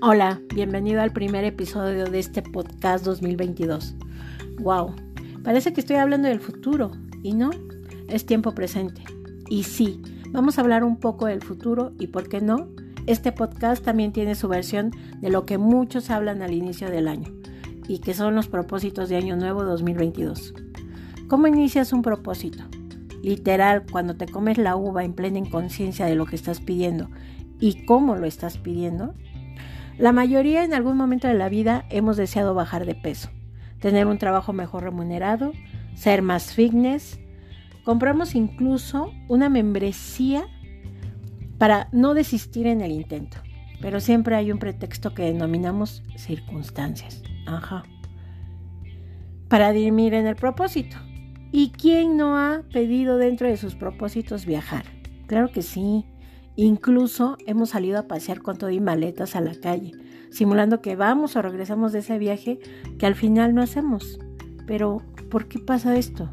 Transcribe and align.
Hola, 0.00 0.40
bienvenido 0.54 1.00
al 1.00 1.10
primer 1.10 1.42
episodio 1.42 2.04
de 2.04 2.20
este 2.20 2.40
podcast 2.40 3.04
2022. 3.04 3.96
Wow, 4.60 4.94
parece 5.42 5.72
que 5.72 5.80
estoy 5.80 5.96
hablando 5.96 6.28
del 6.28 6.38
futuro 6.38 6.92
y 7.24 7.32
no, 7.32 7.50
es 8.08 8.24
tiempo 8.24 8.54
presente. 8.54 9.02
Y 9.48 9.64
sí, 9.64 10.00
vamos 10.30 10.56
a 10.56 10.60
hablar 10.60 10.84
un 10.84 11.00
poco 11.00 11.26
del 11.26 11.42
futuro 11.42 11.94
y 11.98 12.06
por 12.06 12.28
qué 12.28 12.40
no, 12.40 12.68
este 13.08 13.32
podcast 13.32 13.84
también 13.84 14.12
tiene 14.12 14.36
su 14.36 14.46
versión 14.46 14.92
de 15.20 15.30
lo 15.30 15.44
que 15.44 15.58
muchos 15.58 16.10
hablan 16.10 16.42
al 16.42 16.52
inicio 16.52 16.88
del 16.88 17.08
año 17.08 17.34
y 17.88 17.98
que 17.98 18.14
son 18.14 18.36
los 18.36 18.46
propósitos 18.46 19.08
de 19.08 19.16
Año 19.16 19.34
Nuevo 19.34 19.64
2022. 19.64 20.54
¿Cómo 21.26 21.48
inicias 21.48 21.92
un 21.92 22.02
propósito? 22.02 22.62
Literal, 23.20 23.84
cuando 23.90 24.14
te 24.14 24.28
comes 24.28 24.58
la 24.58 24.76
uva 24.76 25.02
en 25.02 25.14
plena 25.14 25.38
inconsciencia 25.38 26.06
de 26.06 26.14
lo 26.14 26.24
que 26.24 26.36
estás 26.36 26.60
pidiendo 26.60 27.10
y 27.58 27.84
cómo 27.84 28.14
lo 28.14 28.26
estás 28.26 28.58
pidiendo, 28.58 29.14
la 29.98 30.12
mayoría 30.12 30.64
en 30.64 30.74
algún 30.74 30.96
momento 30.96 31.26
de 31.26 31.34
la 31.34 31.48
vida 31.48 31.84
hemos 31.90 32.16
deseado 32.16 32.54
bajar 32.54 32.86
de 32.86 32.94
peso, 32.94 33.30
tener 33.80 34.06
un 34.06 34.18
trabajo 34.18 34.52
mejor 34.52 34.84
remunerado, 34.84 35.52
ser 35.94 36.22
más 36.22 36.54
fitness. 36.54 37.18
Compramos 37.84 38.34
incluso 38.36 39.12
una 39.28 39.48
membresía 39.48 40.46
para 41.58 41.88
no 41.90 42.14
desistir 42.14 42.68
en 42.68 42.80
el 42.80 42.92
intento, 42.92 43.38
pero 43.80 43.98
siempre 43.98 44.36
hay 44.36 44.52
un 44.52 44.58
pretexto 44.58 45.14
que 45.14 45.22
denominamos 45.22 46.04
circunstancias. 46.16 47.22
Ajá. 47.46 47.82
Para 49.48 49.72
dirimir 49.72 50.14
en 50.14 50.26
el 50.26 50.36
propósito. 50.36 50.96
¿Y 51.50 51.70
quién 51.70 52.16
no 52.16 52.36
ha 52.38 52.62
pedido 52.72 53.16
dentro 53.16 53.48
de 53.48 53.56
sus 53.56 53.74
propósitos 53.74 54.44
viajar? 54.46 54.84
Claro 55.26 55.50
que 55.50 55.62
sí. 55.62 56.04
Incluso 56.60 57.36
hemos 57.46 57.70
salido 57.70 58.00
a 58.00 58.08
pasear 58.08 58.42
con 58.42 58.58
todo 58.58 58.70
y 58.70 58.80
maletas 58.80 59.36
a 59.36 59.40
la 59.40 59.54
calle, 59.54 59.92
simulando 60.30 60.82
que 60.82 60.96
vamos 60.96 61.36
o 61.36 61.42
regresamos 61.42 61.92
de 61.92 62.00
ese 62.00 62.18
viaje 62.18 62.58
que 62.98 63.06
al 63.06 63.14
final 63.14 63.54
no 63.54 63.62
hacemos. 63.62 64.18
Pero, 64.66 65.00
¿por 65.30 65.46
qué 65.46 65.60
pasa 65.60 65.96
esto? 65.96 66.28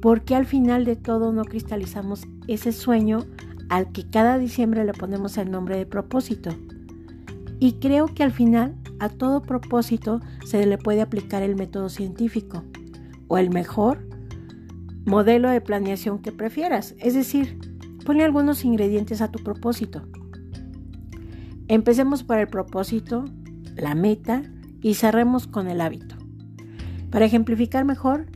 ¿Por 0.00 0.22
qué 0.22 0.36
al 0.36 0.46
final 0.46 0.84
de 0.84 0.94
todo 0.94 1.32
no 1.32 1.44
cristalizamos 1.44 2.28
ese 2.46 2.70
sueño 2.70 3.26
al 3.70 3.90
que 3.90 4.08
cada 4.08 4.38
diciembre 4.38 4.84
le 4.84 4.92
ponemos 4.92 5.36
el 5.36 5.50
nombre 5.50 5.78
de 5.78 5.86
propósito? 5.86 6.50
Y 7.58 7.80
creo 7.80 8.06
que 8.06 8.22
al 8.22 8.30
final 8.30 8.76
a 9.00 9.08
todo 9.08 9.42
propósito 9.42 10.20
se 10.46 10.64
le 10.64 10.78
puede 10.78 11.02
aplicar 11.02 11.42
el 11.42 11.56
método 11.56 11.88
científico 11.88 12.62
o 13.26 13.36
el 13.36 13.50
mejor 13.50 14.06
modelo 15.04 15.50
de 15.50 15.60
planeación 15.60 16.20
que 16.20 16.30
prefieras, 16.30 16.94
es 17.00 17.14
decir, 17.14 17.73
Ponle 18.04 18.24
algunos 18.24 18.64
ingredientes 18.64 19.22
a 19.22 19.30
tu 19.30 19.42
propósito. 19.42 20.02
Empecemos 21.68 22.22
por 22.22 22.38
el 22.38 22.48
propósito, 22.48 23.24
la 23.76 23.94
meta 23.94 24.42
y 24.82 24.94
cerremos 24.94 25.46
con 25.46 25.68
el 25.68 25.80
hábito. 25.80 26.16
Para 27.10 27.24
ejemplificar 27.24 27.86
mejor, 27.86 28.26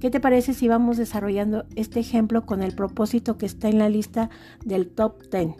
¿qué 0.00 0.10
te 0.10 0.20
parece 0.20 0.54
si 0.54 0.68
vamos 0.68 0.96
desarrollando 0.96 1.66
este 1.74 1.98
ejemplo 1.98 2.46
con 2.46 2.62
el 2.62 2.74
propósito 2.74 3.36
que 3.36 3.46
está 3.46 3.68
en 3.68 3.78
la 3.78 3.88
lista 3.88 4.30
del 4.64 4.88
top 4.88 5.22
10, 5.32 5.56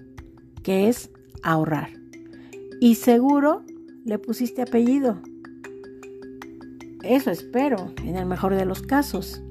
que 0.62 0.88
es 0.88 1.10
ahorrar? 1.42 1.88
Y 2.80 2.94
seguro 2.94 3.64
le 4.04 4.18
pusiste 4.20 4.62
apellido. 4.62 5.20
Eso 7.02 7.32
espero, 7.32 7.92
en 8.04 8.16
el 8.16 8.26
mejor 8.26 8.54
de 8.54 8.64
los 8.64 8.82
casos. 8.82 9.42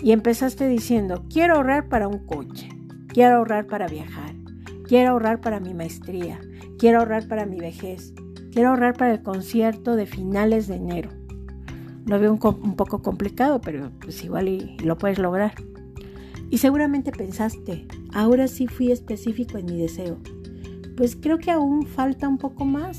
Y 0.00 0.12
empezaste 0.12 0.68
diciendo, 0.68 1.24
quiero 1.28 1.56
ahorrar 1.56 1.88
para 1.88 2.06
un 2.06 2.18
coche. 2.18 2.68
Quiero 3.14 3.36
ahorrar 3.36 3.68
para 3.68 3.86
viajar. 3.86 4.34
Quiero 4.88 5.12
ahorrar 5.12 5.40
para 5.40 5.60
mi 5.60 5.72
maestría. 5.72 6.40
Quiero 6.80 6.98
ahorrar 6.98 7.28
para 7.28 7.46
mi 7.46 7.60
vejez. 7.60 8.12
Quiero 8.50 8.70
ahorrar 8.70 8.96
para 8.96 9.12
el 9.12 9.22
concierto 9.22 9.94
de 9.94 10.06
finales 10.06 10.66
de 10.66 10.74
enero. 10.74 11.10
Lo 12.06 12.18
veo 12.18 12.32
un, 12.32 12.74
poco 12.74 13.02
complicado, 13.02 13.60
pero 13.60 13.92
pues 14.00 14.24
igual 14.24 14.48
y 14.48 14.76
lo 14.78 14.98
puedes 14.98 15.20
lograr. 15.20 15.54
Y 16.50 16.58
seguramente 16.58 17.12
pensaste, 17.12 17.86
ahora 18.12 18.48
sí 18.48 18.66
fui 18.66 18.90
específico 18.90 19.58
en 19.58 19.66
mi 19.66 19.80
deseo. 19.80 20.18
Pues 20.96 21.14
creo 21.14 21.38
que 21.38 21.52
aún 21.52 21.86
falta 21.86 22.26
un 22.26 22.38
poco 22.38 22.64
más. 22.64 22.98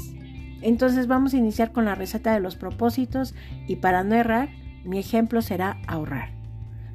Entonces 0.61 1.07
vamos 1.07 1.33
a 1.33 1.37
iniciar 1.37 1.73
con 1.73 1.83
la 1.83 1.95
receta 1.95 2.33
de 2.33 2.39
los 2.39 2.55
propósitos 2.55 3.35
y 3.67 3.75
para 3.75 4.05
no 4.05 4.15
errar, 4.15 4.47
mi 4.85 4.97
ejemplo 4.97 5.41
será 5.41 5.81
ahorrar, 5.87 6.29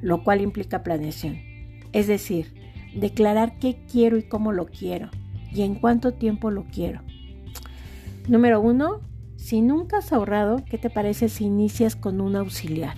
lo 0.01 0.23
cual 0.23 0.41
implica 0.41 0.81
planeación. 0.81 1.37
Es 1.93 2.07
decir, 2.07 2.60
declarar 2.95 3.57
qué 3.59 3.77
quiero 3.91 4.17
y 4.17 4.23
cómo 4.23 4.51
lo 4.51 4.65
quiero 4.65 5.09
y 5.51 5.61
en 5.61 5.75
cuánto 5.75 6.13
tiempo 6.13 6.51
lo 6.51 6.65
quiero. 6.65 7.01
Número 8.27 8.61
uno, 8.61 9.01
si 9.35 9.61
nunca 9.61 9.97
has 9.97 10.13
ahorrado, 10.13 10.63
¿qué 10.69 10.77
te 10.77 10.89
parece 10.89 11.29
si 11.29 11.45
inicias 11.45 11.95
con 11.95 12.21
un 12.21 12.35
auxiliar? 12.35 12.95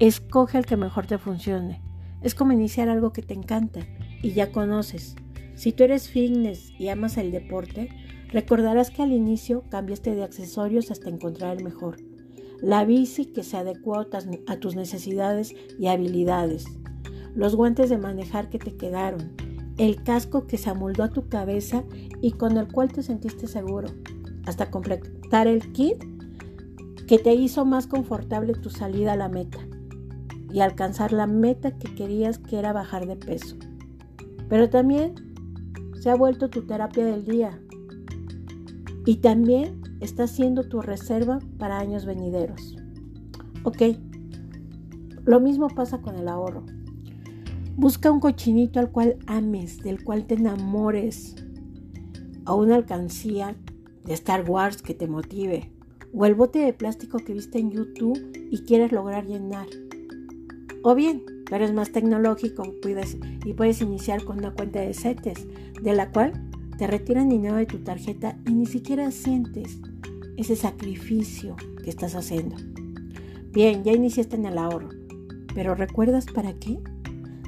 Escoge 0.00 0.58
el 0.58 0.66
que 0.66 0.76
mejor 0.76 1.06
te 1.06 1.18
funcione. 1.18 1.80
Es 2.22 2.34
como 2.34 2.52
iniciar 2.52 2.88
algo 2.88 3.12
que 3.12 3.22
te 3.22 3.34
encanta 3.34 3.80
y 4.22 4.32
ya 4.32 4.50
conoces. 4.52 5.16
Si 5.54 5.72
tú 5.72 5.84
eres 5.84 6.08
fitness 6.08 6.72
y 6.78 6.88
amas 6.88 7.16
el 7.16 7.30
deporte, 7.30 7.88
recordarás 8.28 8.90
que 8.90 9.02
al 9.02 9.12
inicio 9.12 9.64
cambiaste 9.70 10.14
de 10.14 10.24
accesorios 10.24 10.90
hasta 10.90 11.08
encontrar 11.08 11.56
el 11.56 11.64
mejor. 11.64 11.98
La 12.60 12.84
bici 12.84 13.26
que 13.26 13.42
se 13.42 13.56
adecua 13.56 14.08
a 14.46 14.56
tus 14.56 14.76
necesidades 14.76 15.54
y 15.78 15.86
habilidades 15.88 16.66
los 17.34 17.56
guantes 17.56 17.90
de 17.90 17.98
manejar 17.98 18.48
que 18.48 18.58
te 18.58 18.76
quedaron, 18.76 19.32
el 19.78 20.02
casco 20.02 20.46
que 20.46 20.58
se 20.58 20.70
amoldó 20.70 21.02
a 21.02 21.10
tu 21.10 21.28
cabeza 21.28 21.84
y 22.20 22.32
con 22.32 22.56
el 22.56 22.68
cual 22.68 22.92
te 22.92 23.02
sentiste 23.02 23.46
seguro, 23.46 23.88
hasta 24.46 24.70
completar 24.70 25.46
el 25.46 25.72
kit 25.72 26.04
que 27.06 27.18
te 27.18 27.34
hizo 27.34 27.64
más 27.64 27.86
confortable 27.86 28.54
tu 28.54 28.70
salida 28.70 29.12
a 29.12 29.16
la 29.16 29.28
meta 29.28 29.58
y 30.52 30.60
alcanzar 30.60 31.12
la 31.12 31.26
meta 31.26 31.78
que 31.78 31.94
querías 31.94 32.38
que 32.38 32.58
era 32.58 32.72
bajar 32.72 33.06
de 33.06 33.16
peso. 33.16 33.56
Pero 34.48 34.68
también 34.68 35.14
se 36.00 36.10
ha 36.10 36.14
vuelto 36.14 36.50
tu 36.50 36.62
terapia 36.66 37.04
del 37.04 37.24
día 37.24 37.58
y 39.06 39.16
también 39.16 39.80
está 40.00 40.26
siendo 40.26 40.68
tu 40.68 40.82
reserva 40.82 41.38
para 41.58 41.78
años 41.78 42.04
venideros. 42.04 42.76
Ok, 43.64 43.82
lo 45.24 45.40
mismo 45.40 45.68
pasa 45.68 46.02
con 46.02 46.16
el 46.16 46.28
ahorro. 46.28 46.64
Busca 47.76 48.12
un 48.12 48.20
cochinito 48.20 48.80
al 48.80 48.90
cual 48.90 49.16
ames, 49.26 49.78
del 49.78 50.04
cual 50.04 50.26
te 50.26 50.34
enamores, 50.34 51.34
o 52.46 52.56
una 52.56 52.76
alcancía 52.76 53.56
de 54.04 54.12
Star 54.12 54.48
Wars 54.48 54.82
que 54.82 54.92
te 54.92 55.08
motive, 55.08 55.70
o 56.12 56.26
el 56.26 56.34
bote 56.34 56.58
de 56.58 56.74
plástico 56.74 57.18
que 57.18 57.32
viste 57.32 57.58
en 57.58 57.70
YouTube 57.70 58.20
y 58.50 58.58
quieres 58.64 58.92
lograr 58.92 59.26
llenar. 59.26 59.66
O 60.82 60.94
bien, 60.94 61.22
pero 61.48 61.64
es 61.64 61.72
más 61.72 61.92
tecnológico 61.92 62.74
puedes, 62.82 63.16
y 63.44 63.54
puedes 63.54 63.80
iniciar 63.80 64.22
con 64.24 64.38
una 64.38 64.52
cuenta 64.52 64.80
de 64.80 64.92
CETES, 64.92 65.46
de 65.82 65.94
la 65.94 66.12
cual 66.12 66.32
te 66.76 66.86
retiran 66.86 67.30
dinero 67.30 67.56
de 67.56 67.66
tu 67.66 67.78
tarjeta 67.78 68.38
y 68.46 68.52
ni 68.52 68.66
siquiera 68.66 69.10
sientes 69.10 69.78
ese 70.36 70.56
sacrificio 70.56 71.56
que 71.82 71.88
estás 71.88 72.14
haciendo. 72.14 72.56
Bien, 73.50 73.82
ya 73.82 73.92
iniciaste 73.92 74.36
en 74.36 74.44
el 74.44 74.58
ahorro, 74.58 74.90
pero 75.54 75.74
¿recuerdas 75.74 76.26
para 76.26 76.52
qué? 76.54 76.78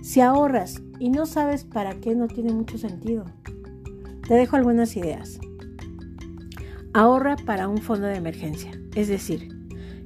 Si 0.05 0.21
ahorras 0.21 0.83
y 0.99 1.09
no 1.09 1.25
sabes 1.25 1.65
para 1.65 1.95
qué, 1.95 2.15
no 2.15 2.29
tiene 2.29 2.53
mucho 2.53 2.77
sentido. 2.77 3.25
Te 4.29 4.35
dejo 4.35 4.55
algunas 4.55 4.95
ideas. 4.99 5.41
Ahorra 6.93 7.37
para 7.37 7.69
un 7.69 7.79
fondo 7.79 8.07
de 8.07 8.17
emergencia. 8.17 8.71
Es 8.95 9.09
decir, 9.09 9.49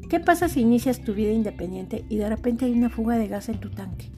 ¿qué 0.08 0.20
pasa 0.20 0.48
si 0.48 0.60
inicias 0.60 1.02
tu 1.02 1.14
vida 1.14 1.32
independiente 1.32 2.04
y 2.08 2.16
de 2.16 2.28
repente 2.28 2.64
hay 2.64 2.74
una 2.74 2.90
fuga 2.90 3.16
de 3.16 3.26
gas 3.26 3.48
en 3.48 3.58
tu 3.58 3.70
tanque? 3.70 4.12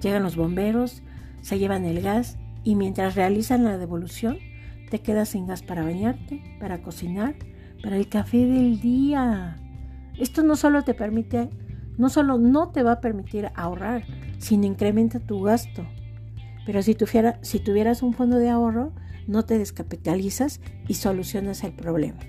Llegan 0.00 0.22
los 0.22 0.34
bomberos, 0.34 1.02
se 1.42 1.58
llevan 1.58 1.84
el 1.84 2.00
gas 2.00 2.38
y 2.64 2.74
mientras 2.74 3.14
realizan 3.14 3.64
la 3.64 3.76
devolución, 3.76 4.38
te 4.90 5.00
quedas 5.00 5.28
sin 5.28 5.46
gas 5.46 5.62
para 5.62 5.82
bañarte, 5.82 6.40
para 6.58 6.80
cocinar, 6.80 7.34
para 7.82 7.98
el 7.98 8.08
café 8.08 8.46
del 8.46 8.80
día. 8.80 9.58
Esto 10.18 10.42
no 10.42 10.56
solo 10.56 10.84
te 10.84 10.94
permite, 10.94 11.50
no 11.98 12.08
solo 12.08 12.38
no 12.38 12.70
te 12.70 12.82
va 12.82 12.92
a 12.92 13.00
permitir 13.00 13.50
ahorrar, 13.54 14.04
sin 14.38 14.64
incrementa 14.64 15.20
tu 15.20 15.42
gasto. 15.42 15.84
Pero 16.64 16.82
si, 16.82 16.96
si 17.42 17.58
tuvieras 17.58 18.02
un 18.02 18.14
fondo 18.14 18.38
de 18.38 18.48
ahorro, 18.48 18.92
no 19.26 19.44
te 19.44 19.58
descapitalizas 19.58 20.60
y 20.86 20.94
solucionas 20.94 21.64
el 21.64 21.72
problema. 21.72 22.20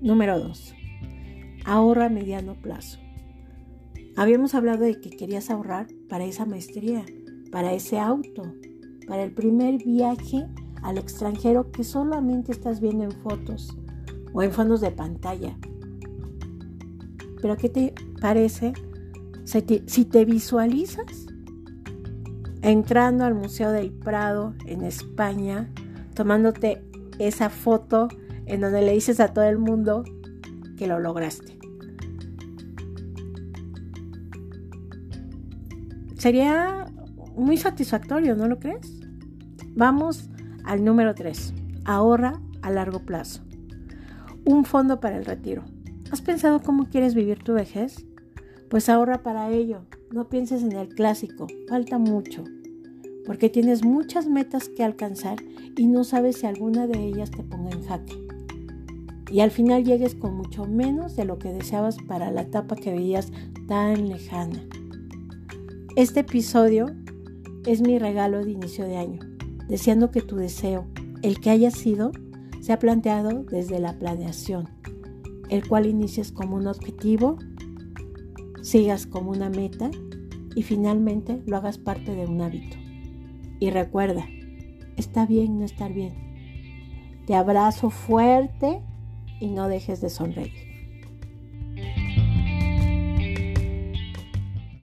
Número 0.00 0.38
2. 0.40 0.74
Ahorra 1.64 2.06
a 2.06 2.10
mediano 2.10 2.54
plazo. 2.54 2.98
Habíamos 4.16 4.54
hablado 4.54 4.84
de 4.84 5.00
que 5.00 5.10
querías 5.10 5.50
ahorrar 5.50 5.86
para 6.08 6.24
esa 6.24 6.46
maestría, 6.46 7.04
para 7.50 7.72
ese 7.72 7.98
auto, 7.98 8.42
para 9.06 9.22
el 9.22 9.32
primer 9.32 9.78
viaje 9.84 10.46
al 10.82 10.98
extranjero 10.98 11.70
que 11.70 11.84
solamente 11.84 12.52
estás 12.52 12.80
viendo 12.80 13.04
en 13.04 13.12
fotos 13.12 13.76
o 14.32 14.42
en 14.42 14.52
fondos 14.52 14.80
de 14.80 14.90
pantalla. 14.90 15.56
Pero 17.40 17.56
¿qué 17.56 17.68
te 17.68 17.94
parece 18.20 18.72
si 19.44 20.04
te 20.04 20.24
visualizas 20.24 21.26
entrando 22.62 23.24
al 23.24 23.34
Museo 23.34 23.70
del 23.72 23.92
Prado 23.92 24.54
en 24.66 24.82
España, 24.82 25.70
tomándote 26.14 26.82
esa 27.18 27.50
foto 27.50 28.08
en 28.46 28.60
donde 28.62 28.80
le 28.80 28.92
dices 28.92 29.20
a 29.20 29.28
todo 29.28 29.44
el 29.44 29.58
mundo 29.58 30.04
que 30.76 30.86
lo 30.86 30.98
lograste. 30.98 31.58
Sería 36.16 36.86
muy 37.36 37.58
satisfactorio, 37.58 38.34
¿no 38.34 38.48
lo 38.48 38.58
crees? 38.58 39.00
Vamos 39.76 40.30
al 40.64 40.84
número 40.84 41.14
3. 41.14 41.52
Ahorra 41.84 42.40
a 42.62 42.70
largo 42.70 43.00
plazo. 43.00 43.42
Un 44.46 44.64
fondo 44.64 45.00
para 45.00 45.18
el 45.18 45.26
retiro. 45.26 45.64
¿Has 46.10 46.22
pensado 46.22 46.62
cómo 46.62 46.86
quieres 46.86 47.14
vivir 47.14 47.42
tu 47.42 47.52
vejez? 47.52 48.06
Pues 48.68 48.88
ahorra 48.88 49.22
para 49.22 49.50
ello. 49.50 49.82
No 50.10 50.28
pienses 50.28 50.62
en 50.62 50.72
el 50.72 50.88
clásico. 50.88 51.46
Falta 51.68 51.98
mucho. 51.98 52.44
Porque 53.26 53.48
tienes 53.48 53.84
muchas 53.84 54.26
metas 54.26 54.68
que 54.68 54.84
alcanzar 54.84 55.38
y 55.76 55.86
no 55.86 56.04
sabes 56.04 56.36
si 56.36 56.46
alguna 56.46 56.86
de 56.86 57.04
ellas 57.04 57.30
te 57.30 57.42
ponga 57.42 57.70
en 57.70 57.82
jaque. 57.84 58.24
Y 59.30 59.40
al 59.40 59.50
final 59.50 59.84
llegues 59.84 60.14
con 60.14 60.36
mucho 60.36 60.66
menos 60.66 61.16
de 61.16 61.24
lo 61.24 61.38
que 61.38 61.52
deseabas 61.52 61.96
para 62.06 62.30
la 62.30 62.42
etapa 62.42 62.76
que 62.76 62.92
veías 62.92 63.32
tan 63.66 64.08
lejana. 64.08 64.62
Este 65.96 66.20
episodio 66.20 66.86
es 67.66 67.80
mi 67.80 67.98
regalo 67.98 68.44
de 68.44 68.50
inicio 68.50 68.84
de 68.84 68.96
año, 68.96 69.20
deseando 69.68 70.10
que 70.10 70.20
tu 70.20 70.36
deseo, 70.36 70.86
el 71.22 71.40
que 71.40 71.50
haya 71.50 71.70
sido, 71.70 72.12
sea 72.60 72.78
planteado 72.78 73.44
desde 73.44 73.78
la 73.78 73.98
planeación, 73.98 74.68
el 75.48 75.66
cual 75.66 75.86
inicies 75.86 76.32
como 76.32 76.56
un 76.56 76.66
objetivo, 76.66 77.38
sigas 78.64 79.06
como 79.06 79.30
una 79.30 79.50
meta 79.50 79.90
y 80.56 80.62
finalmente 80.62 81.42
lo 81.46 81.58
hagas 81.58 81.76
parte 81.76 82.14
de 82.14 82.26
un 82.26 82.40
hábito. 82.40 82.76
Y 83.60 83.70
recuerda, 83.70 84.26
está 84.96 85.26
bien 85.26 85.58
no 85.58 85.64
estar 85.64 85.92
bien. 85.92 86.14
Te 87.26 87.34
abrazo 87.34 87.90
fuerte 87.90 88.82
y 89.38 89.48
no 89.48 89.68
dejes 89.68 90.00
de 90.00 90.08
sonreír. 90.08 90.73